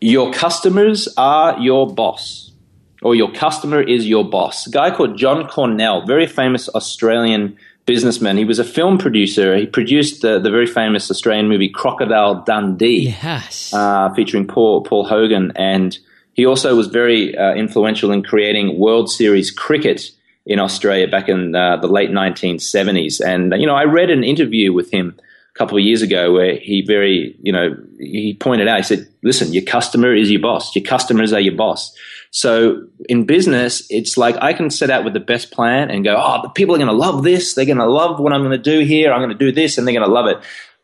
[0.00, 2.52] Your customers are your boss,
[3.02, 4.66] or your customer is your boss.
[4.66, 8.36] A guy called John Cornell, very famous Australian businessman.
[8.36, 9.56] He was a film producer.
[9.56, 15.06] He produced the, the very famous Australian movie Crocodile Dundee, yes, uh, featuring Paul Paul
[15.06, 15.96] Hogan, and
[16.34, 20.10] he also was very uh, influential in creating World Series cricket
[20.44, 23.20] in Australia back in uh, the late 1970s.
[23.24, 26.56] And you know, I read an interview with him a couple of years ago where
[26.56, 30.74] he very, you know, he pointed out, he said, listen, your customer is your boss.
[30.76, 31.96] Your customers are your boss.
[32.36, 36.14] So in business, it's like I can set out with the best plan and go,
[36.18, 37.54] oh, the people are going to love this.
[37.54, 39.10] They're going to love what I'm going to do here.
[39.10, 40.38] I'm going to do this and they're going to love it.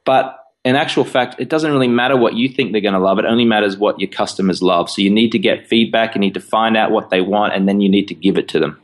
[0.07, 3.19] But in actual fact, it doesn't really matter what you think they're going to love.
[3.19, 4.88] It only matters what your customers love.
[4.88, 6.15] So you need to get feedback.
[6.15, 8.49] You need to find out what they want and then you need to give it
[8.49, 8.81] to them.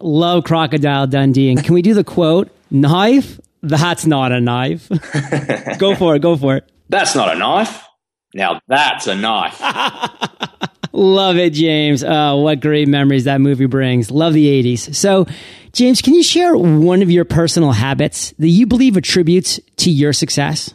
[0.00, 1.50] Love Crocodile Dundee.
[1.50, 2.50] And can we do the quote?
[2.70, 4.88] Knife that's not a knife.
[5.78, 6.20] go for it.
[6.20, 6.70] Go for it.
[6.90, 7.82] That's not a knife.
[8.34, 9.58] Now that's a knife.
[10.96, 12.04] Love it, James.
[12.04, 14.12] Oh, what great memories that movie brings.
[14.12, 14.94] Love the 80s.
[14.94, 15.26] So,
[15.72, 20.12] James, can you share one of your personal habits that you believe attributes to your
[20.12, 20.72] success?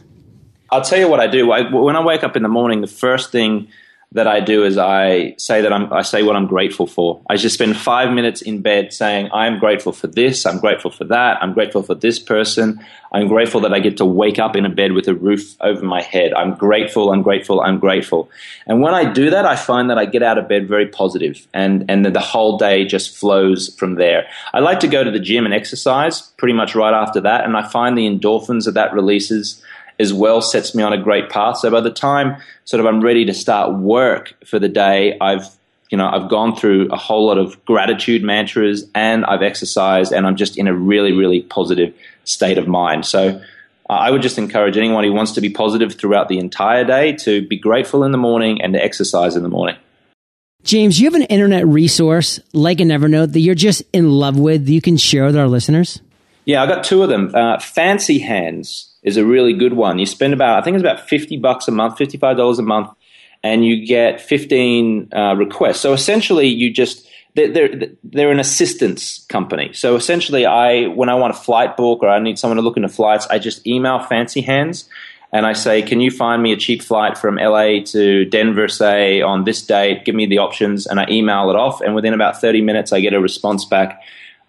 [0.70, 1.50] I'll tell you what I do.
[1.50, 3.68] I, when I wake up in the morning, the first thing
[4.12, 7.20] that I do is I say that I'm, I say what I'm grateful for.
[7.30, 11.04] I just spend five minutes in bed saying, I'm grateful for this, I'm grateful for
[11.04, 14.66] that, I'm grateful for this person, I'm grateful that I get to wake up in
[14.66, 16.32] a bed with a roof over my head.
[16.34, 18.28] I'm grateful, I'm grateful, I'm grateful.
[18.66, 21.46] And when I do that, I find that I get out of bed very positive
[21.54, 24.26] and, and the whole day just flows from there.
[24.52, 27.56] I like to go to the gym and exercise pretty much right after that, and
[27.56, 29.62] I find the endorphins that that releases
[30.00, 31.58] as well sets me on a great path.
[31.58, 35.44] So by the time sort of I'm ready to start work for the day, I've
[35.90, 40.26] you know I've gone through a whole lot of gratitude mantras and I've exercised and
[40.26, 43.06] I'm just in a really really positive state of mind.
[43.06, 43.40] So
[43.88, 47.46] I would just encourage anyone who wants to be positive throughout the entire day to
[47.46, 49.76] be grateful in the morning and to exercise in the morning.
[50.62, 54.66] James, you have an internet resource like an Evernote that you're just in love with
[54.66, 56.00] that you can share with our listeners?
[56.44, 57.34] Yeah, I've got two of them.
[57.34, 59.98] Uh, Fancy Hands is a really good one.
[59.98, 62.90] You spend about, I think it's about 50 bucks a month, $55 a month,
[63.42, 65.80] and you get 15 uh, requests.
[65.80, 69.72] So essentially, you just, they're, they're, they're, an assistance company.
[69.72, 72.76] So essentially, I when I want a flight book or I need someone to look
[72.76, 74.88] into flights, I just email Fancy Hands
[75.32, 79.22] and I say, "Can you find me a cheap flight from LA to Denver, say
[79.22, 80.04] on this date?
[80.04, 83.00] Give me the options." And I email it off, and within about thirty minutes, I
[83.00, 84.02] get a response back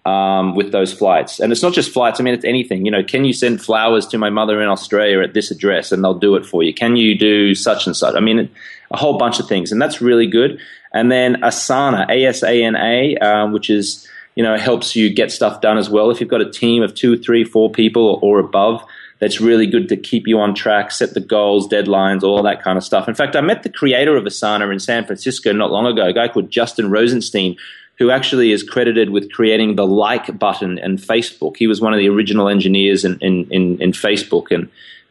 [0.06, 1.40] um, with those flights.
[1.40, 2.20] And it's not just flights.
[2.20, 2.86] I mean, it's anything.
[2.86, 6.04] You know, can you send flowers to my mother in Australia at this address, and
[6.04, 6.74] they'll do it for you?
[6.74, 8.16] Can you do such and such?
[8.16, 8.50] I mean,
[8.92, 10.60] a whole bunch of things, and that's really good.
[10.94, 15.14] And then Asana, A S A N A, um, which is you know helps you
[15.14, 16.10] get stuff done as well.
[16.10, 18.84] If you've got a team of two, three, four people or above.
[19.20, 22.76] That's really good to keep you on track, set the goals, deadlines, all that kind
[22.76, 23.08] of stuff.
[23.08, 26.12] In fact, I met the creator of Asana in San Francisco not long ago, a
[26.12, 27.56] guy called Justin Rosenstein,
[28.02, 31.56] who actually is credited with creating the like button in Facebook.
[31.56, 34.68] He was one of the original engineers in, in, in, in Facebook, and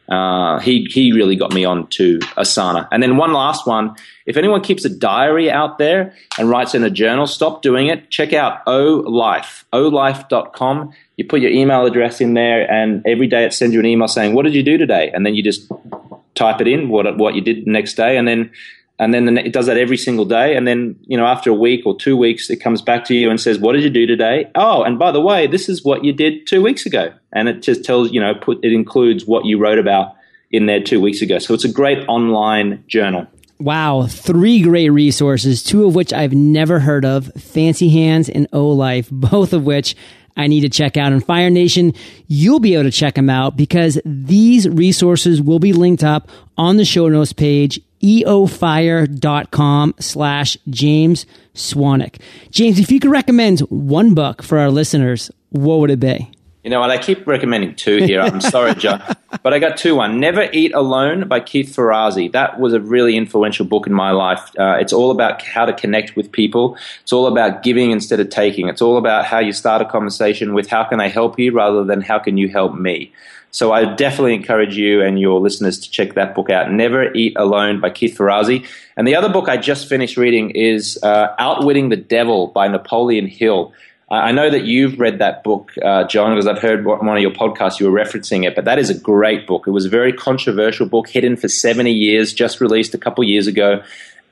[0.09, 2.85] uh, he, he really got me on to Asana.
[2.91, 6.83] And then one last one if anyone keeps a diary out there and writes in
[6.83, 8.09] a journal, stop doing it.
[8.09, 10.93] Check out OhLife, ohlife.com.
[11.17, 14.07] You put your email address in there, and every day it sends you an email
[14.07, 15.11] saying, What did you do today?
[15.13, 15.71] And then you just
[16.35, 18.51] type it in, what, what you did the next day, and then
[19.01, 20.55] and then the, it does that every single day.
[20.55, 23.31] And then, you know, after a week or two weeks, it comes back to you
[23.31, 26.05] and says, "What did you do today?" Oh, and by the way, this is what
[26.05, 29.43] you did two weeks ago, and it just tells you know, put it includes what
[29.45, 30.15] you wrote about
[30.51, 31.39] in there two weeks ago.
[31.39, 33.25] So it's a great online journal.
[33.59, 39.09] Wow, three great resources, two of which I've never heard of Fancy Hands and OhLife,
[39.11, 39.95] both of which
[40.37, 41.11] I need to check out.
[41.11, 41.93] And Fire Nation,
[42.27, 46.77] you'll be able to check them out because these resources will be linked up on
[46.77, 52.21] the show notes page eofire.com slash James Swanwick.
[52.49, 56.31] James, if you could recommend one book for our listeners, what would it be?
[56.63, 56.91] You know what?
[56.91, 58.21] I keep recommending two here.
[58.21, 59.01] I'm sorry, John,
[59.43, 59.95] but I got two.
[59.95, 62.31] One, Never Eat Alone by Keith Ferrazzi.
[62.31, 64.51] That was a really influential book in my life.
[64.59, 66.77] Uh, it's all about how to connect with people.
[67.01, 68.69] It's all about giving instead of taking.
[68.69, 71.83] It's all about how you start a conversation with how can I help you rather
[71.83, 73.11] than how can you help me.
[73.51, 76.71] So I definitely encourage you and your listeners to check that book out.
[76.71, 78.65] Never Eat Alone by Keith Ferrazzi.
[78.95, 83.27] And the other book I just finished reading is uh, Outwitting the Devil by Napoleon
[83.27, 83.73] Hill.
[84.09, 87.21] I know that you've read that book, uh, John, because I've heard on one of
[87.21, 89.67] your podcasts you were referencing it, but that is a great book.
[89.67, 93.47] It was a very controversial book, hidden for 70 years, just released a couple years
[93.47, 93.81] ago.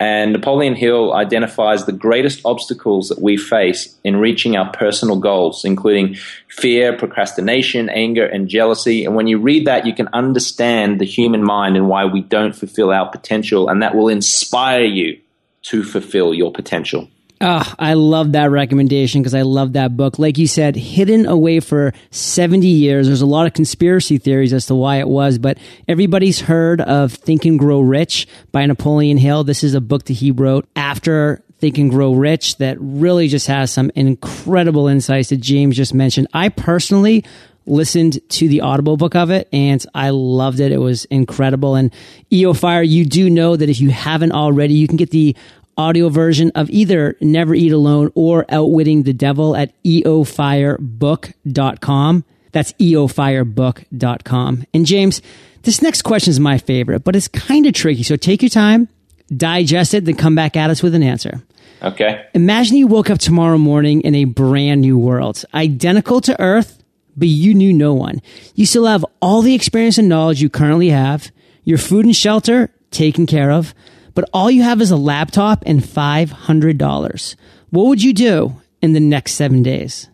[0.02, 5.66] And Napoleon Hill identifies the greatest obstacles that we face in reaching our personal goals,
[5.66, 6.16] including
[6.48, 9.04] fear, procrastination, anger, and jealousy.
[9.04, 12.56] And when you read that, you can understand the human mind and why we don't
[12.56, 15.20] fulfill our potential, and that will inspire you
[15.64, 17.10] to fulfill your potential.
[17.42, 20.20] Oh, I love that recommendation because I love that book.
[20.20, 23.08] Like you said, hidden away for 70 years.
[23.08, 27.14] There's a lot of conspiracy theories as to why it was, but everybody's heard of
[27.14, 29.46] Think and Grow Rich by Napoleon Hill.
[29.46, 33.48] This is a book that he wrote after Think and Grow Rich that really just
[33.48, 36.28] has some incredible insights that James just mentioned.
[36.34, 37.24] I personally
[37.66, 40.72] listened to the audible book of it and I loved it.
[40.72, 41.76] It was incredible.
[41.76, 41.94] And
[42.34, 45.36] EO Fire, you do know that if you haven't already, you can get the
[45.80, 52.26] audio version of either Never Eat Alone or Outwitting the Devil at eofirebook.com.
[52.52, 54.66] That's eofirebook.com.
[54.74, 55.22] And James,
[55.64, 58.04] this next question is my favorite, but it's kind of tricky.
[58.04, 58.90] So take your time,
[59.36, 61.42] digest it, then come back at us with an answer.
[61.82, 62.26] Okay.
[62.34, 66.84] Imagine you woke up tomorrow morning in a brand new world, identical to Earth,
[67.16, 68.22] but you knew no one.
[68.54, 71.32] You still have all the experience and knowledge you currently have,
[71.64, 73.74] your food and shelter taken care of
[74.14, 77.36] but all you have is a laptop and $500.
[77.70, 80.10] What would you do in the next seven days?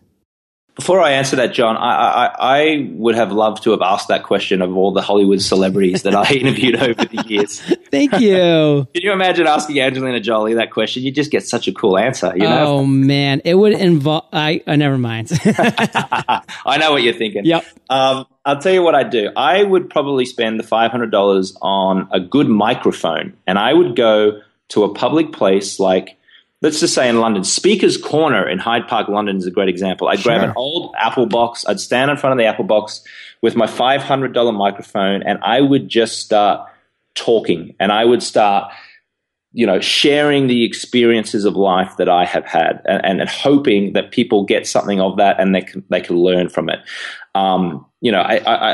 [0.76, 4.24] Before I answer that, John, I, I, I, would have loved to have asked that
[4.24, 7.60] question of all the Hollywood celebrities that I interviewed over the years.
[7.90, 8.86] Thank you.
[8.94, 11.02] Can you imagine asking Angelina Jolie that question?
[11.02, 12.30] You just get such a cool answer.
[12.34, 12.66] You know?
[12.66, 14.26] Oh man, it would involve.
[14.34, 15.30] I, I never mind.
[15.32, 17.46] I know what you're thinking.
[17.46, 17.64] Yep.
[17.88, 19.30] Um, I'll tell you what I'd do.
[19.34, 23.96] I would probably spend the five hundred dollars on a good microphone, and I would
[23.96, 26.18] go to a public place like
[26.66, 30.08] let's just say in London, Speaker's Corner in Hyde Park, London is a great example.
[30.08, 30.32] I'd sure.
[30.36, 33.02] grab an old Apple box, I'd stand in front of the Apple box
[33.40, 36.68] with my $500 microphone, and I would just start
[37.14, 38.72] talking and I would start
[39.52, 44.10] you know, sharing the experiences of life that I have had, and, and hoping that
[44.10, 46.80] people get something of that and they can they can learn from it.
[47.34, 48.72] Um, you know, I, I,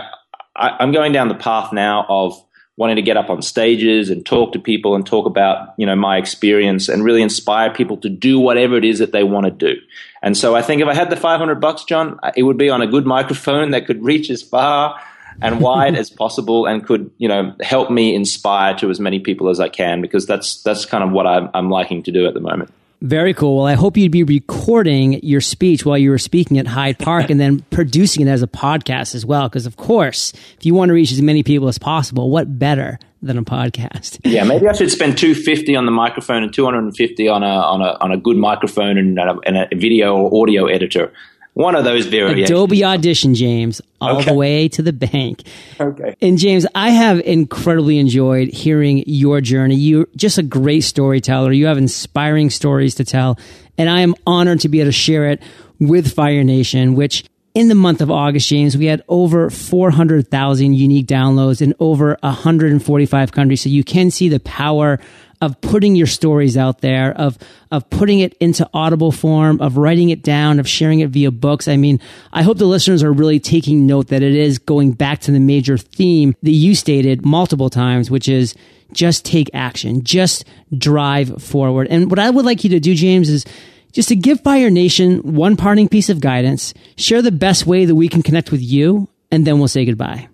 [0.57, 2.35] I I'm going down the path now of
[2.83, 5.95] wanting to get up on stages and talk to people and talk about you know
[5.95, 9.53] my experience and really inspire people to do whatever it is that they want to
[9.53, 9.81] do.
[10.21, 12.83] And so I think if I had the 500 bucks, John, it would be on
[12.83, 15.01] a good microphone that could reach as far
[15.41, 19.49] and wide as possible and could you know help me inspire to as many people
[19.49, 22.35] as I can because that's that's kind of what I'm, I'm liking to do at
[22.35, 22.75] the moment.
[23.03, 23.57] Very cool.
[23.57, 27.31] Well, I hope you'd be recording your speech while you were speaking at Hyde Park
[27.31, 29.49] and then producing it as a podcast as well.
[29.49, 33.01] Because, of course, if you want to reach as many people as possible, what better
[33.21, 34.21] than a podcast?
[34.33, 37.99] Yeah, maybe I should spend 250 on the microphone and 250 on a, on a,
[38.01, 41.13] on a good microphone and a, and a video or audio editor.
[41.55, 42.51] One of those variations.
[42.51, 44.31] Adobe Audition, James, all okay.
[44.31, 45.43] the way to the bank.
[45.79, 46.17] Okay.
[46.23, 49.75] And James, I have incredibly enjoyed hearing your journey.
[49.75, 51.53] You're just a great storyteller.
[51.53, 53.39] You have inspiring stories to tell.
[53.77, 55.43] And I am honored to be able to share it
[55.79, 57.25] with Fire Nation, which
[57.55, 63.33] in the month of August, James, we had over 400,000 unique downloads in over 145
[63.33, 63.61] countries.
[63.61, 64.99] So you can see the power
[65.43, 67.37] of putting your stories out there, of
[67.73, 71.67] of putting it into audible form, of writing it down, of sharing it via books.
[71.67, 72.01] I mean,
[72.33, 75.41] I hope the listeners are really taking note that it is going back to the
[75.41, 78.55] major theme that you stated multiple times, which is
[78.93, 80.45] just take action, just
[80.79, 81.89] drive forward.
[81.91, 83.45] And what I would like you to do, James, is
[83.91, 87.97] just to give Fire Nation one parting piece of guidance, share the best way that
[87.97, 90.29] we can connect with you, and then we'll say goodbye.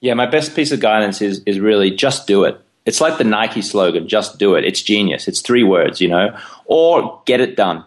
[0.00, 2.60] Yeah, my best piece of guidance is is really just do it.
[2.84, 4.64] It's like the Nike slogan, just do it.
[4.64, 5.28] It's genius.
[5.28, 7.84] It's three words, you know, or get it done,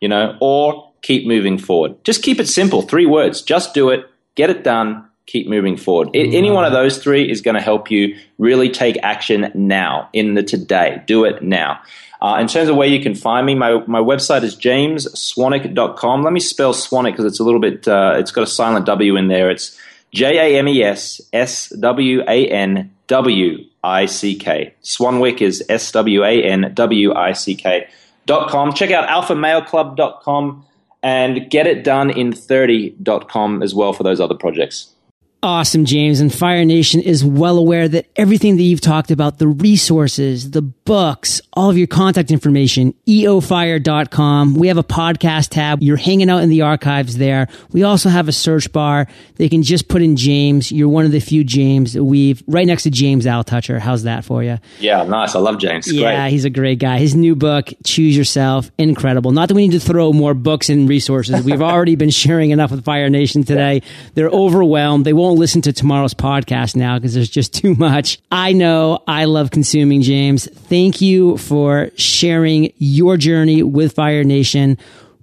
[0.00, 2.02] you know, or keep moving forward.
[2.04, 2.82] Just keep it simple.
[2.82, 3.42] Three words.
[3.42, 6.08] Just do it, get it done, keep moving forward.
[6.14, 10.08] It, any one of those three is going to help you really take action now
[10.12, 11.02] in the today.
[11.06, 11.80] Do it now.
[12.20, 16.22] Uh, in terms of where you can find me, my, my website is jamesswanwick.com.
[16.22, 19.16] Let me spell Swanwick because it's a little bit, uh, it's got a silent W
[19.16, 19.50] in there.
[19.50, 19.78] It's
[20.12, 24.74] J A M E S S W A N W I C K.
[24.82, 27.86] Swanwick is S W A N W I C K
[28.26, 28.72] dot com.
[28.72, 30.64] Check out alphamaleclub.com
[31.02, 34.92] and getitdonein30.com as well for those other projects.
[35.40, 36.18] Awesome, James.
[36.18, 40.62] And Fire Nation is well aware that everything that you've talked about, the resources, the
[40.62, 44.54] books, all of your contact information, eofire.com.
[44.56, 45.80] We have a podcast tab.
[45.80, 47.46] You're hanging out in the archives there.
[47.70, 49.06] We also have a search bar.
[49.36, 50.72] They can just put in James.
[50.72, 53.78] You're one of the few James that we've right next to James Altucher.
[53.78, 54.58] How's that for you?
[54.80, 55.36] Yeah, nice.
[55.36, 55.92] I love James.
[55.92, 56.98] Yeah, he's a great guy.
[56.98, 59.30] His new book, Choose Yourself, incredible.
[59.30, 61.44] Not that we need to throw more books and resources.
[61.44, 63.82] We've already been sharing enough with Fire Nation today.
[64.14, 65.04] They're overwhelmed.
[65.04, 68.18] They won't listen to tomorrow's podcast now because there's just too much.
[68.30, 70.48] I know I love consuming, James.
[70.48, 74.78] Thank you for sharing your journey with Fire Nation.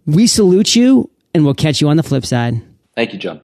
[0.06, 2.62] We salute you and we'll catch you on the flip side.
[2.96, 3.42] Thank you, John.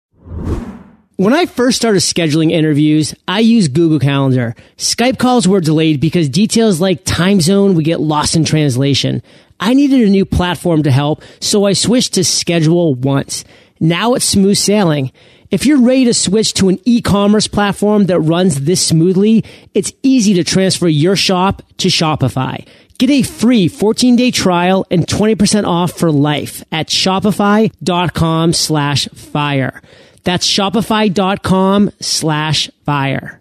[1.18, 4.56] When I first started scheduling interviews, I used Google Calendar.
[4.78, 9.22] Skype calls were delayed because details like time zone would get lost in translation.
[9.60, 13.46] I needed a new platform to help, so I switched to Schedule Once.
[13.80, 15.12] Now it's smooth sailing.
[15.52, 19.44] If you're ready to switch to an e-commerce platform that runs this smoothly,
[19.74, 22.66] it's easy to transfer your shop to Shopify.
[22.98, 29.82] Get a free 14 day trial and 20% off for life at shopify.com slash fire.
[30.24, 33.41] That's shopify.com slash fire.